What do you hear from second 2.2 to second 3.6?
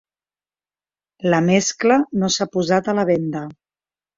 no s'ha posat a la venda.